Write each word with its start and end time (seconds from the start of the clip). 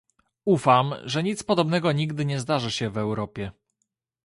Ufam, 0.45 0.93
że 1.03 1.23
nic 1.23 1.43
podobnego 1.43 1.91
nigdy 1.91 2.25
nie 2.25 2.39
zdarzy 2.39 2.71
się 2.71 2.89
w 2.89 2.97
Europie 2.97 3.51